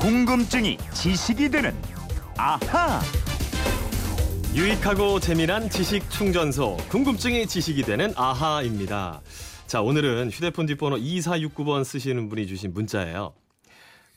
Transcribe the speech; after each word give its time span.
궁금증이 0.00 0.78
지식이 0.94 1.48
되는 1.50 1.74
아하. 2.36 3.00
유익하고 4.54 5.18
재미난 5.18 5.68
지식 5.68 6.08
충전소 6.08 6.76
궁금증이 6.88 7.48
지식이 7.48 7.82
되는 7.82 8.12
아하입니다. 8.16 9.20
자 9.66 9.82
오늘은 9.82 10.30
휴대폰 10.30 10.66
뒷번호 10.66 10.98
2469번 10.98 11.82
쓰시는 11.82 12.28
분이 12.28 12.46
주신 12.46 12.72
문자예요. 12.72 13.34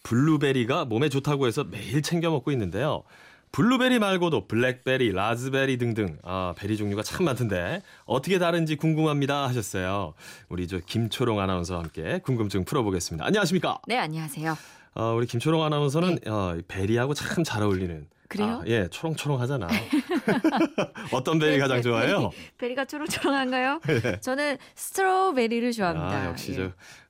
블루베리가 0.04 0.86
몸에 0.86 1.10
좋다고 1.10 1.48
해서 1.48 1.64
매일 1.64 2.04
챙겨 2.04 2.30
먹고 2.30 2.52
있는데요. 2.52 3.04
블루베리 3.52 3.98
말고도 3.98 4.48
블랙베리, 4.48 5.12
라즈베리 5.12 5.78
등등 5.80 6.20
아, 6.24 6.54
berry 6.58 6.78
종류가 6.78 7.02
참 7.02 7.26
많던데 7.26 7.82
어떻게 8.06 8.38
다른지 8.38 8.76
궁금합니다 8.76 9.48
하셨어요. 9.48 10.14
우리 10.48 10.68
저 10.68 10.80
김초롱 10.80 11.40
아나운서와 11.40 11.82
함께 11.82 12.20
궁금증 12.24 12.66
풀어보겠습니다. 12.66 13.26
안녕하십니까? 13.26 13.80
네, 13.88 13.98
안녕하세요. 13.98 14.81
어, 14.96 15.14
우리 15.16 15.26
김초롱 15.26 15.64
아나운서는 15.64 16.20
어, 16.28 16.58
berry하고 16.68 17.14
참 17.14 17.44
잘 17.44 17.64
어울리는 17.64 18.08
그래요? 18.28 18.62
아, 18.62 18.64
예, 18.68 18.88
초롱초롱하잖아. 18.90 19.68
어떤 21.12 21.38
berry 21.38 21.60
가장 21.60 21.82
좋아해요? 21.82 22.32
berry가 22.58 22.86
초롱초롱한가요? 22.86 23.82
예. 24.06 24.20
저는 24.22 24.58
strawberry를 24.76 25.70
좋아합니다. 25.74 26.18
아, 26.22 26.26
역시 26.28 26.52
예. 26.52 26.56
저 26.56 26.64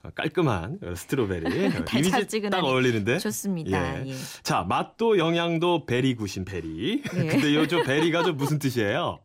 어, 0.03 0.09
깔끔한 0.15 0.79
strawberry 0.95 1.45
이미지 1.93 2.09
달짝지근하니 2.09 2.49
딱 2.63 2.67
어울리는데. 2.67 3.19
좋습니다. 3.19 4.07
예. 4.07 4.13
자, 4.41 4.63
맛도 4.67 5.19
영양도 5.19 5.85
very 5.85 6.15
good인 6.15 6.43
berry. 6.43 7.03
네. 7.13 7.27
근데 7.27 7.53
요 7.53 7.65
저 7.65 7.83
berry가 7.83 8.23
좀 8.23 8.35
무슨 8.37 8.57
뜻이에요? 8.57 9.19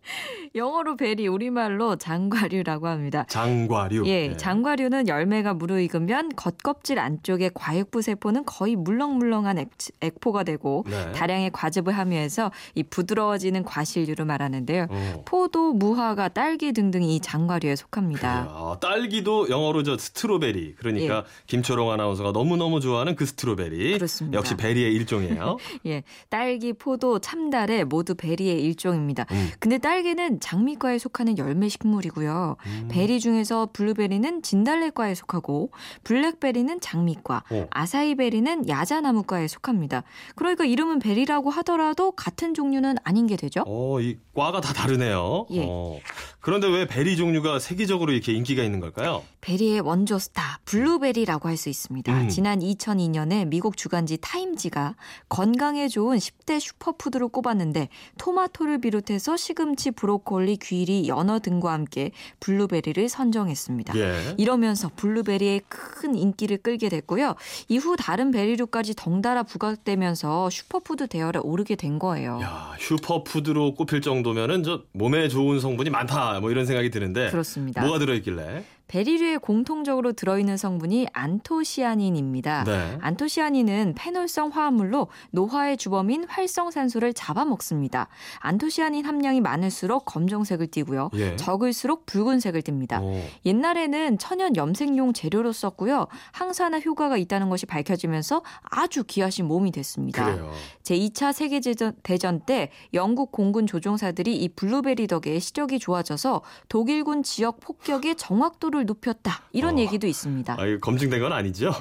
영어로 0.54 0.96
berry, 0.96 1.28
우리말로 1.28 1.96
장과류라고 1.96 2.88
합니다. 2.88 3.24
장과류. 3.28 4.06
예, 4.06 4.28
네. 4.28 4.36
장과류는 4.36 5.08
열매가 5.08 5.54
무르익으면 5.54 6.30
겉껍질 6.36 6.98
안쪽의 6.98 7.52
과육부 7.54 8.00
세포는 8.02 8.44
거의 8.46 8.76
물렁물렁한 8.76 9.58
액, 9.58 9.68
액포가 10.00 10.44
되고 10.44 10.84
네. 10.88 11.12
다량의 11.12 11.50
과즙을 11.52 11.92
함유해서 11.92 12.50
이 12.74 12.82
부드러워지는 12.82 13.64
과실류를 13.64 14.24
말하는데요. 14.24 14.86
어. 14.88 15.22
포도, 15.26 15.72
무화과, 15.72 16.28
딸기 16.28 16.72
등등이 16.72 17.16
이 17.16 17.20
장과류에 17.20 17.76
속합니다. 17.76 18.44
그래요. 18.44 18.56
아, 18.56 18.78
딸기도 18.80 19.48
영어로 19.50 19.82
저 19.82 19.98
strawberry. 19.98 20.76
그러니까 20.78 21.24
김초롱 21.46 21.90
아나운서가 21.90 22.32
너무너무 22.32 22.80
좋아하는 22.80 23.16
그 23.16 23.26
스트로베리. 23.26 23.92
예. 23.92 23.92
그렇습니다. 23.94 24.38
역시 24.38 24.56
berry의 24.56 24.92
일종이에요. 24.94 25.56
예, 25.86 26.02
딸기, 26.28 26.72
포도, 26.72 27.18
참다래 27.18 27.84
모두 27.84 28.14
berry의 28.14 28.62
일종입니다. 28.62 29.26
음. 29.32 29.50
근데 29.58 29.78
딸기는 29.78 30.40
장미과에 30.40 30.98
속하는 30.98 31.38
열매 31.38 31.68
식물이고요. 31.68 32.56
음. 32.66 32.88
berry 32.90 33.20
중에서 33.20 33.70
블루베리는 33.72 34.42
진달래과에 34.42 35.14
속하고 35.14 35.70
블랙베리는 36.04 36.80
장미과, 36.80 37.44
어. 37.50 37.66
아사이베리는 37.70 38.68
야자나무과에 38.68 39.48
속합니다. 39.48 40.02
그러니까 40.34 40.64
이름은 40.64 40.98
berry라고 40.98 41.50
하더라도 41.50 42.12
같은 42.12 42.54
종류는 42.54 42.96
아닌 43.02 43.26
게 43.26 43.36
되죠. 43.36 43.62
어, 43.66 44.00
이 44.00 44.18
과가 44.34 44.60
다 44.60 44.72
다르네요. 44.72 45.46
예. 45.50 45.66
어. 45.68 45.98
그런데 46.46 46.68
왜 46.68 46.86
berry 46.86 47.16
종류가 47.16 47.58
세계적으로 47.58 48.12
이렇게 48.12 48.32
인기가 48.32 48.62
있는 48.62 48.78
걸까요? 48.78 49.24
berry의 49.40 49.80
원조 49.80 50.16
스타 50.16 50.60
블루베리라고 50.64 51.48
할 51.48 51.56
수 51.56 51.68
있습니다. 51.68 52.12
음. 52.12 52.28
지난 52.28 52.60
2002년에 52.60 53.48
미국 53.48 53.76
주간지 53.76 54.18
타임지가 54.20 54.94
건강에 55.28 55.88
좋은 55.88 56.18
10대 56.18 56.60
슈퍼푸드로 56.60 57.30
꼽았는데 57.30 57.88
토마토를 58.18 58.80
비롯해서 58.80 59.36
시금치, 59.36 59.90
브로콜리, 59.92 60.58
귀리, 60.58 61.08
연어 61.08 61.40
등과 61.40 61.72
함께 61.72 62.12
블루베리를 62.38 63.08
선정했습니다. 63.08 63.98
예. 63.98 64.34
이러면서 64.36 64.90
블루베리의 64.94 65.62
큰 65.68 66.14
인기를 66.14 66.58
끌게 66.58 66.88
됐고요. 66.88 67.34
이후 67.68 67.96
다른 67.98 68.30
베리류까지 68.30 68.94
덩달아 68.94 69.42
부각되면서 69.44 70.50
슈퍼푸드 70.50 71.08
대열에 71.08 71.40
오르게 71.42 71.74
된 71.74 71.98
거예요. 71.98 72.38
야, 72.42 72.72
슈퍼푸드로 72.78 73.74
꼽힐 73.74 74.00
정도면은 74.00 74.62
저 74.62 74.82
몸에 74.92 75.28
좋은 75.28 75.58
성분이 75.58 75.90
많다. 75.90 76.35
뭐 76.40 76.50
이런 76.50 76.66
생각이 76.66 76.90
드는데. 76.90 77.30
그렇습니다. 77.30 77.82
뭐가 77.82 77.98
들어 77.98 78.14
있길래? 78.14 78.64
베리류에 78.88 79.38
공통적으로 79.38 80.12
들어있는 80.12 80.56
성분이 80.56 81.08
안토시아닌입니다. 81.12 82.64
네. 82.64 82.98
안토시아닌은 83.00 83.94
페놀성 83.96 84.50
화합물로 84.50 85.08
노화의 85.32 85.76
주범인 85.76 86.24
활성산소를 86.28 87.12
잡아먹습니다. 87.12 88.08
안토시아닌 88.38 89.04
함량이 89.04 89.40
많을수록 89.40 90.04
검정색을 90.04 90.68
띠고요. 90.68 91.10
예. 91.14 91.36
적을수록 91.36 92.06
붉은색을 92.06 92.62
띱니다. 92.62 93.02
오. 93.02 93.20
옛날에는 93.44 94.18
천연 94.18 94.54
염색용 94.54 95.12
재료로 95.12 95.52
썼고요. 95.52 96.06
항산화 96.32 96.80
효과가 96.80 97.16
있다는 97.16 97.48
것이 97.48 97.66
밝혀지면서 97.66 98.42
아주 98.62 99.02
귀하신 99.04 99.46
몸이 99.46 99.72
됐습니다. 99.72 100.24
그래요. 100.24 100.52
제2차 100.84 101.32
세계대전 101.32 101.94
대전 102.02 102.40
때 102.40 102.70
영국 102.94 103.32
공군 103.32 103.66
조종사들이 103.66 104.36
이 104.36 104.48
블루베리 104.48 105.08
덕에 105.08 105.38
시력이 105.38 105.78
좋아져서 105.80 106.42
독일군 106.68 107.24
지역 107.24 107.60
폭격의 107.60 108.16
정확도를 108.16 108.75
높였다. 108.84 109.42
이런 109.52 109.76
어. 109.76 109.78
얘기도 109.80 110.06
있습니다. 110.06 110.56
아, 110.58 110.66
이거 110.66 110.78
검증된 110.80 111.20
건 111.20 111.32
아니죠? 111.32 111.72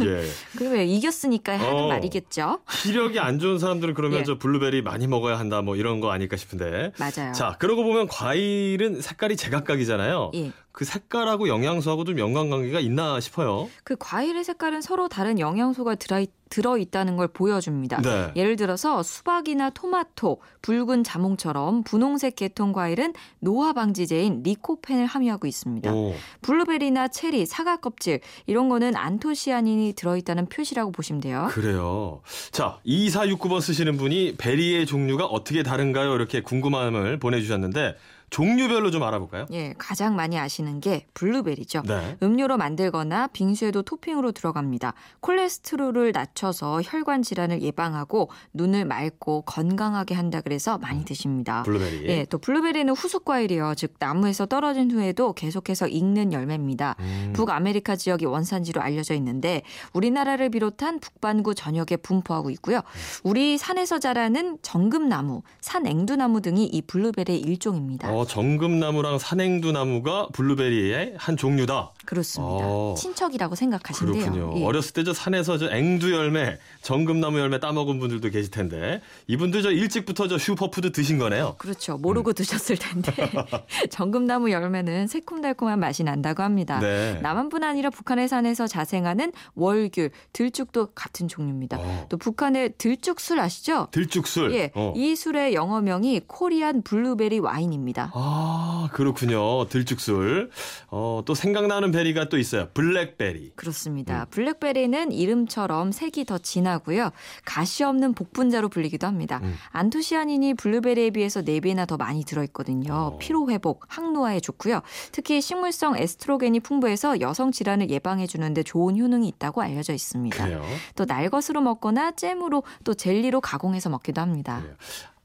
예. 0.00 0.24
왜 0.60 0.84
이겼으니까 0.84 1.58
하는 1.58 1.72
어. 1.72 1.88
말이겠죠? 1.88 2.60
시력이 2.70 3.18
안 3.18 3.38
좋은 3.38 3.58
사람들은 3.58 3.94
그러면 3.94 4.20
예. 4.20 4.24
저 4.24 4.38
블루베리 4.38 4.82
많이 4.82 5.06
먹어야 5.06 5.38
한다 5.38 5.62
뭐 5.62 5.76
이런 5.76 6.00
거 6.00 6.10
아닐까 6.10 6.36
싶은데. 6.36 6.92
맞아요. 6.98 7.32
자, 7.32 7.56
그러고 7.58 7.84
보면 7.84 8.08
과일은 8.08 9.00
색깔이 9.00 9.36
제각각이잖아요. 9.36 10.30
예. 10.34 10.52
그 10.72 10.84
색깔하고 10.84 11.48
영양소하고 11.48 12.04
좀 12.04 12.18
연관관계가 12.18 12.80
있나 12.80 13.20
싶어요. 13.20 13.70
그 13.84 13.94
과일의 13.96 14.42
색깔은 14.42 14.80
서로 14.82 15.08
다른 15.08 15.38
영양소가 15.38 15.94
들어, 15.94 16.24
들어 16.50 16.78
있다는 16.78 17.16
걸 17.16 17.28
보여줍니다. 17.28 18.02
네. 18.02 18.32
예를 18.36 18.56
들어서 18.56 19.02
수박이나 19.02 19.70
토마토, 19.70 20.40
붉은 20.62 21.04
자몽처럼 21.04 21.82
분홍색 21.82 22.36
계통 22.36 22.72
과일은 22.72 23.12
노화 23.40 23.72
방지제인 23.72 24.42
리코펜을 24.42 25.06
함유하고 25.06 25.46
있습니다. 25.46 25.92
오. 25.92 26.14
블루베리나 26.42 27.08
체리, 27.08 27.46
사과 27.46 27.76
껍질 27.76 28.20
이런 28.46 28.68
거는 28.68 28.96
안토시아닌이 28.96 29.94
들어 29.94 30.16
있다는 30.16 30.46
표시라고 30.46 30.92
보시면 30.92 31.20
돼요. 31.20 31.48
그래요. 31.50 32.20
자, 32.52 32.78
2469번 32.86 33.60
쓰시는 33.60 33.96
분이 33.96 34.36
베리의 34.38 34.86
종류가 34.86 35.26
어떻게 35.26 35.62
다른가요? 35.62 36.14
이렇게 36.14 36.40
궁금함을 36.40 37.18
보내 37.18 37.40
주셨는데 37.40 37.96
종류별로 38.30 38.90
좀 38.90 39.02
알아볼까요? 39.02 39.46
예, 39.52 39.74
가장 39.78 40.16
많이 40.16 40.38
아시는 40.38 40.80
게 40.80 41.06
블루베리죠. 41.14 41.82
네. 41.86 42.16
음료로 42.22 42.56
만들거나 42.56 43.28
빙수에도 43.28 43.82
토핑으로 43.82 44.32
들어갑니다. 44.32 44.94
콜레스테롤을 45.20 46.12
낮춰서 46.12 46.82
혈관 46.82 47.22
질환을 47.22 47.62
예방하고 47.62 48.30
눈을 48.52 48.84
맑고 48.84 49.42
건강하게 49.42 50.14
한다 50.14 50.40
그래서 50.40 50.78
많이 50.78 51.04
드십니다. 51.04 51.62
블루베리. 51.62 52.08
예, 52.08 52.24
또 52.24 52.38
블루베리는 52.38 52.92
후숙 52.94 53.24
과일이요. 53.24 53.74
즉 53.76 53.94
나무에서 53.98 54.46
떨어진 54.46 54.90
후에도 54.90 55.32
계속해서 55.32 55.88
익는 55.88 56.32
열매입니다. 56.32 56.96
음. 57.00 57.32
북아메리카 57.34 57.96
지역이 57.96 58.24
원산지로 58.26 58.80
알려져 58.80 59.14
있는데 59.14 59.62
우리나라를 59.92 60.50
비롯한 60.50 61.00
북반구 61.00 61.54
전역에 61.54 61.96
분포하고 61.96 62.50
있고요. 62.50 62.80
우리 63.22 63.58
산에서 63.58 63.98
자라는 63.98 64.58
정금나무, 64.62 65.42
산앵두나무 65.60 66.40
등이 66.40 66.66
이 66.66 66.82
블루베리의 66.82 67.40
일종입니다. 67.40 68.13
어, 68.14 68.26
정금나무랑 68.26 69.18
산앵두나무가 69.18 70.26
블루베리의 70.32 71.14
한 71.16 71.36
종류다. 71.36 71.92
그렇습니다. 72.04 72.64
어. 72.66 72.94
친척이라고 72.96 73.54
생각하시면. 73.54 74.12
그렇군요. 74.14 74.54
예. 74.58 74.64
어렸을 74.64 74.92
때 74.92 75.04
저 75.04 75.12
산에서 75.12 75.58
저 75.58 75.70
앵두 75.70 76.12
열매, 76.12 76.58
정금나무 76.80 77.38
열매 77.38 77.60
따먹은 77.60 77.98
분들도 77.98 78.30
계실 78.30 78.50
텐데 78.50 79.02
이분들 79.26 79.62
저 79.62 79.70
일찍부터 79.70 80.28
저 80.28 80.38
슈퍼푸드 80.38 80.92
드신 80.92 81.18
거네요. 81.18 81.56
그렇죠. 81.58 81.98
모르고 81.98 82.30
음. 82.30 82.34
드셨을 82.34 82.78
텐데 82.78 83.12
정금나무 83.90 84.50
열매는 84.50 85.06
새콤달콤한 85.08 85.78
맛이 85.78 86.04
난다고 86.04 86.42
합니다. 86.42 86.78
네. 86.80 87.18
남한뿐 87.22 87.62
아니라 87.64 87.90
북한의 87.90 88.28
산에서 88.28 88.66
자생하는 88.66 89.32
월귤, 89.54 90.10
들쭉도 90.32 90.88
같은 90.94 91.28
종류입니다. 91.28 91.76
어. 91.78 92.06
또 92.08 92.16
북한의 92.16 92.74
들쭉술 92.78 93.38
아시죠? 93.40 93.88
들쭉술. 93.90 94.54
예, 94.54 94.70
어. 94.74 94.94
이 94.96 95.14
술의 95.16 95.52
영어명이 95.54 96.22
Korean 96.26 96.80
blueberry 96.82 97.40
wine입니다. 97.40 98.03
아, 98.12 98.88
그렇군요. 98.92 99.66
들쭉술. 99.68 100.50
어, 100.88 101.22
또 101.24 101.34
생각나는 101.34 101.90
베리가 101.90 102.28
또 102.28 102.38
있어요. 102.38 102.68
블랙베리. 102.74 103.52
그렇습니다. 103.56 104.26
블랙베리는 104.30 105.12
이름처럼 105.12 105.92
색이 105.92 106.24
더 106.24 106.38
진하고요. 106.38 107.10
가시 107.44 107.84
없는 107.84 108.14
복분자로 108.14 108.68
불리기도 108.68 109.06
합니다. 109.06 109.40
음. 109.42 109.54
안토시아닌이 109.70 110.54
블루베리에 110.54 111.10
비해서 111.10 111.42
4배나 111.42 111.86
더 111.86 111.96
많이 111.96 112.24
들어있거든요. 112.24 112.92
어. 112.92 113.18
피로 113.18 113.48
회복, 113.50 113.84
항노화에 113.88 114.40
좋고요. 114.40 114.82
특히 115.12 115.40
식물성 115.40 115.96
에스트로겐이 115.96 116.60
풍부해서 116.60 117.20
여성 117.20 117.52
질환을 117.52 117.90
예방해 117.90 118.26
주는데 118.26 118.62
좋은 118.62 118.98
효능이 118.98 119.28
있다고 119.28 119.62
알려져 119.62 119.92
있습니다. 119.92 120.44
그래요. 120.44 120.62
또 120.96 121.04
날것으로 121.04 121.60
먹거나 121.60 122.12
잼으로 122.12 122.62
또 122.84 122.94
젤리로 122.94 123.40
가공해서 123.40 123.90
먹기도 123.90 124.20
합니다. 124.20 124.60
그래요. 124.60 124.74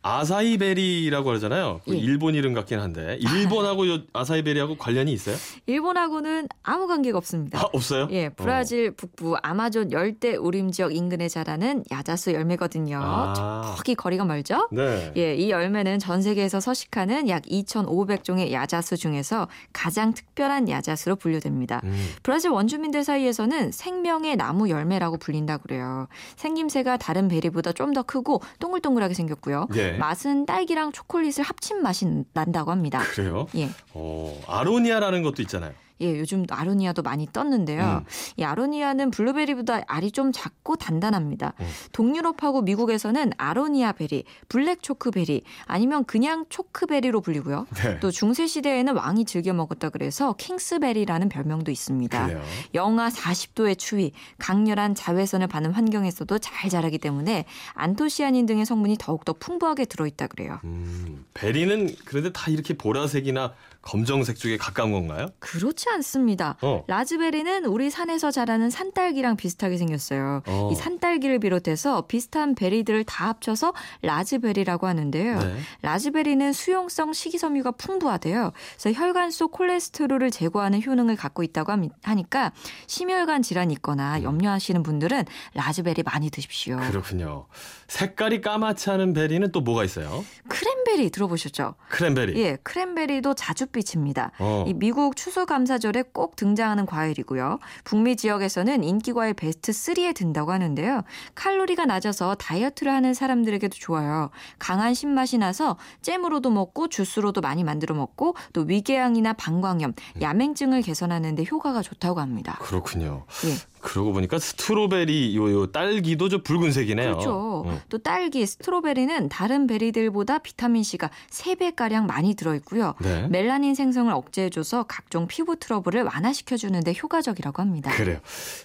아사이베리라고 0.01 1.25
그러잖아요. 1.25 1.81
그 1.83 1.93
예. 1.93 1.97
일본 1.99 2.33
이름 2.33 2.53
같긴 2.53 2.79
한데 2.79 3.17
일본하고 3.19 3.87
요 3.89 3.99
아사이베리하고 4.13 4.77
관련이 4.77 5.11
있어요? 5.11 5.35
일본하고는 5.65 6.47
아무 6.63 6.87
관계가 6.87 7.17
없습니다. 7.17 7.59
아, 7.59 7.65
없어요? 7.73 8.07
예, 8.11 8.29
브라질 8.29 8.91
북부 8.91 9.35
아마존 9.43 9.91
열대 9.91 10.37
우림 10.37 10.71
지역 10.71 10.95
인근에 10.95 11.27
자라는 11.27 11.83
야자수 11.91 12.31
열매거든요. 12.33 12.99
아. 13.03 13.75
저기 13.77 13.95
거리가 13.95 14.23
멀죠? 14.23 14.69
네. 14.71 15.11
예, 15.17 15.35
이 15.35 15.49
열매는 15.49 15.99
전 15.99 16.21
세계에서 16.21 16.61
서식하는 16.61 17.27
약 17.27 17.43
2,500종의 17.43 18.51
야자수 18.53 18.95
중에서 18.95 19.49
가장 19.73 20.13
특별한 20.13 20.69
야자수로 20.69 21.17
분류됩니다. 21.17 21.81
음. 21.83 22.09
브라질 22.23 22.51
원주민들 22.51 23.03
사이에서는 23.03 23.71
생명의 23.71 24.37
나무 24.37 24.69
열매라고 24.69 25.17
불린다고 25.17 25.63
그래요. 25.63 26.07
생김새가 26.37 26.97
다른 26.97 27.27
베리보다 27.27 27.73
좀 27.73 27.89
더 27.89 28.03
크고 28.03 28.39
동글동글하게 28.59 29.15
생겼고요. 29.15 29.67
예. 29.75 29.88
맛은 29.97 30.45
딸기랑 30.45 30.91
초콜릿을 30.91 31.43
합친 31.43 31.81
맛이 31.81 32.05
난다고 32.33 32.71
합니다. 32.71 32.99
그래요? 32.99 33.47
예. 33.55 33.69
어, 33.93 34.41
아로니아라는 34.47 35.23
것도 35.23 35.41
있잖아요. 35.43 35.73
예, 36.01 36.17
요즘 36.17 36.45
아로니아도 36.49 37.01
많이 37.01 37.27
떴는데요. 37.31 38.03
음. 38.03 38.05
이 38.37 38.43
아로니아는 38.43 39.11
블루베리보다 39.11 39.81
알이 39.87 40.11
좀 40.11 40.31
작고 40.31 40.77
단단합니다. 40.77 41.53
음. 41.59 41.67
동유럽하고 41.91 42.61
미국에서는 42.61 43.31
아로니아 43.37 43.93
베리, 43.93 44.23
black 44.47 44.81
chokeberry 44.81 45.43
아니면 45.65 46.05
그냥 46.05 46.45
chokeberry로 46.49 47.21
불리고요. 47.21 47.67
네. 47.75 47.99
또 47.99 48.11
중세 48.11 48.47
시대에는 48.47 48.95
왕이 48.95 49.25
즐겨 49.25 49.53
먹었다 49.53 49.89
그래서 49.89 50.33
King's 50.33 50.67
berry라는 50.67 51.29
별명도 51.29 51.71
있습니다. 51.71 52.27
그래요. 52.27 52.41
영하 52.73 53.09
40도의 53.09 53.77
추위, 53.77 54.13
강렬한 54.37 54.95
자외선을 54.95 55.47
받는 55.47 55.71
환경에서도 55.71 56.37
잘 56.39 56.69
자라기 56.69 56.97
때문에 56.97 57.45
안토시아닌 57.73 58.45
등의 58.45 58.65
성분이 58.65 58.97
더욱더 58.99 59.33
풍부하게 59.33 59.85
들어있다 59.85 60.27
그래요. 60.27 60.59
음, 60.63 61.25
베리는 61.33 61.95
그런데 62.05 62.31
다 62.31 62.49
이렇게 62.49 62.73
보라색이나 62.75 63.53
검정색 63.81 64.37
쪽에 64.37 64.57
가까운 64.57 64.91
건가요? 64.91 65.27
그렇지 65.39 65.88
않습니다. 65.89 66.55
어. 66.61 66.83
라즈베리는 66.87 67.65
우리 67.65 67.89
산에서 67.89 68.31
자라는 68.31 68.69
산딸기랑 68.69 69.35
비슷하게 69.37 69.77
생겼어요. 69.77 70.41
어. 70.47 70.69
이 70.71 70.75
산딸기를 70.75 71.39
비롯해서 71.39 72.01
비슷한 72.07 72.55
베리들을 72.55 73.03
다 73.05 73.27
합쳐서 73.29 73.73
라즈베리라고 74.01 74.87
하는데요. 74.87 75.39
네. 75.39 75.55
라즈베리는 75.81 76.53
수용성 76.53 77.13
식이섬유가 77.13 77.71
풍부하대요. 77.71 78.51
그래서 78.79 78.99
혈관 78.99 79.31
속 79.31 79.51
콜레스테롤을 79.51 80.31
제거하는 80.31 80.81
효능을 80.85 81.15
갖고 81.15 81.43
있다고 81.43 81.71
함- 81.71 81.89
하니까 82.03 82.51
심혈관 82.87 83.41
질환이 83.41 83.73
있거나 83.73 84.21
염려하시는 84.23 84.83
분들은 84.83 85.25
라즈베리 85.55 86.03
많이 86.03 86.29
드십시오. 86.29 86.77
그렇군요. 86.77 87.45
색깔이 87.87 88.41
까맣지 88.41 88.89
않은 88.91 89.13
베리는 89.13 89.51
또 89.51 89.61
뭐가 89.61 89.83
있어요? 89.83 90.23
크랜베리 90.47 91.09
들어보셨죠? 91.09 91.75
크랜베리. 91.89 92.39
예, 92.39 92.57
크랜베리도 92.61 93.33
자줏빛입니다. 93.33 94.31
어. 94.39 94.65
이 94.67 94.73
미국 94.73 95.15
추수감사 95.15 95.78
절에 95.79 96.03
꼭 96.13 96.35
등장하는 96.35 96.85
과일이고요. 96.85 97.59
북미 97.83 98.15
지역에서는 98.15 98.83
인기 98.83 99.13
과일 99.13 99.33
베스트 99.33 99.71
3에 99.71 100.15
든다고 100.15 100.51
하는데요. 100.51 101.03
칼로리가 101.35 101.85
낮아서 101.85 102.35
다이어트를 102.35 102.91
하는 102.91 103.13
사람들에게도 103.13 103.75
좋아요. 103.75 104.29
강한 104.57 104.93
신맛이 104.93 105.37
나서 105.37 105.77
잼으로도 106.01 106.49
먹고 106.49 106.87
주스로도 106.87 107.41
많이 107.41 107.63
만들어 107.63 107.95
먹고 107.95 108.35
또 108.53 108.61
위궤양이나 108.61 109.33
방광염, 109.33 109.93
야맹증을 110.21 110.81
개선하는 110.81 111.35
데 111.35 111.43
효과가 111.49 111.81
좋다고 111.81 112.19
합니다. 112.19 112.57
그렇군요. 112.61 113.25
예. 113.45 113.53
그러고 113.81 114.13
보니까 114.13 114.39
strawberry 114.39 115.35
요, 115.35 115.51
요 115.51 115.65
딸기도 115.71 116.29
저 116.29 116.41
붉은색이네요. 116.41 117.11
그렇죠. 117.11 117.63
어. 117.65 117.81
또 117.89 117.97
딸기, 117.97 118.45
strawberry는 118.45 119.29
다른 119.29 119.67
베리들보다 119.67 120.39
비타민 120.39 120.83
C가 120.83 121.09
3배 121.29 121.75
가량 121.75 122.05
많이 122.05 122.35
들어 122.35 122.55
있고요. 122.55 122.93
네. 123.01 123.27
멜라닌 123.29 123.75
생성을 123.75 124.11
억제해줘서 124.13 124.83
각종 124.87 125.27
피부 125.27 125.55
트러블을 125.57 126.03
완화시켜 126.03 126.57
주는데 126.57 126.93
효과적이라고 127.01 127.61
합니다. 127.61 127.91
그래요. 127.91 128.19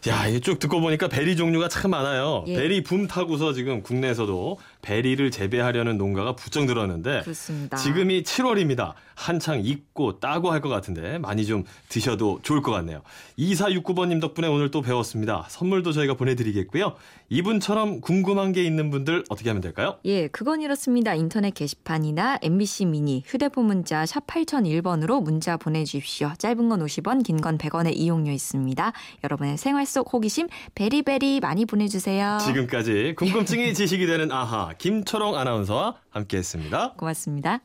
야, 0.09 0.25
쭉 0.41 0.59
듣고 0.59 0.81
보니까 0.81 1.09
베리 1.09 1.37
종류가 1.37 1.69
참 1.69 1.91
많아요. 1.91 2.45
예. 2.47 2.57
베리 2.57 2.83
붐 2.83 3.07
타고서 3.07 3.53
지금 3.53 3.83
국내에서도 3.83 4.59
베리를 4.85 5.31
재배하려는 5.31 5.97
농가가 5.97 6.37
부쩍 6.37 6.67
늘었는데 6.67 7.23
그렇습니다. 7.23 7.77
지금이 7.79 8.23
7월입니다. 8.23 8.93
한창 9.17 9.61
익고 9.65 10.19
따고 10.21 10.51
할 10.53 10.61
것 10.61 10.69
같은데 10.69 11.19
많이 11.19 11.45
좀 11.47 11.65
드셔도 11.89 12.41
좋을 12.43 12.63
것 12.63 12.73
같네요. 12.73 13.03
2469번님 13.39 14.21
덕분에 14.21 14.49
오늘 14.49 14.71
또 14.71 14.81
배웠습니다. 14.83 15.47
선물도 15.49 15.93
저희가 15.93 16.15
보내드리겠고요. 16.15 16.95
이분처럼 17.29 18.01
궁금한 18.01 18.53
게 18.53 18.65
있는 18.65 18.91
분들 18.91 19.25
어떻게 19.29 19.51
하면 19.51 19.61
될까요? 19.63 19.99
예, 20.05 20.29
그건 20.29 20.63
이렇습니다. 20.63 21.15
인터넷 21.15 21.53
게시판이나 21.55 22.39
MBC 22.43 22.87
미니, 22.87 23.23
휴대폰 23.27 23.67
문자 23.67 24.05
샵 24.07 24.27
8001번으로 24.27 25.23
문자 25.23 25.57
보내주십시오. 25.57 26.33
짧은 26.39 26.69
건 26.69 26.81
50원, 26.85 27.23
긴 27.25 27.35
건 27.41 27.59
100원의 27.59 27.95
이용료 27.97 28.31
있습니다. 28.33 28.93
여러분의 29.25 29.57
생활 29.59 29.87
속 29.87 30.13
호기심 30.13 30.49
베리베리 30.75 31.41
많이 31.41 31.67
보내주세요. 31.67 32.39
지금까지 32.45 33.15
궁금증이 33.17 33.75
지식이 33.75 34.07
되는 34.07 34.31
아하 34.33 34.74
김초롱 34.79 35.37
아나운서와 35.37 35.97
함께했습니다. 36.11 36.95
고맙습니다. 36.95 37.61